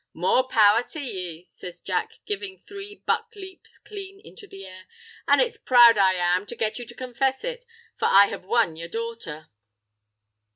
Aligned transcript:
"More 0.15 0.47
power 0.47 0.81
to 0.93 0.99
ye!" 0.99 1.43
says 1.43 1.79
Jack, 1.79 2.21
givin' 2.25 2.57
three 2.57 3.03
buck 3.05 3.33
leaps 3.35 3.77
clean 3.77 4.19
into 4.19 4.47
the 4.47 4.65
air, 4.65 4.87
"an' 5.27 5.39
it's 5.39 5.57
proud 5.59 5.95
I 5.99 6.13
am 6.13 6.47
to 6.47 6.55
get 6.55 6.79
you 6.79 6.87
to 6.87 6.95
confess 6.95 7.43
it; 7.43 7.63
for 7.97 8.05
I 8.07 8.25
have 8.25 8.45
won 8.47 8.75
yer 8.75 8.87
daughter." 8.87 9.51